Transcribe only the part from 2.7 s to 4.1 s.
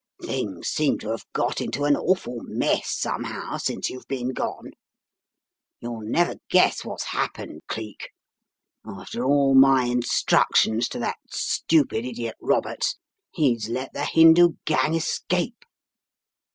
somehow since you've